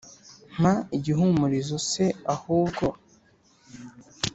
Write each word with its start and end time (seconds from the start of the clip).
Mpa 0.59 0.73
igihumurizo 0.97 1.77
se 1.89 2.05
ahubwo, 2.35 2.85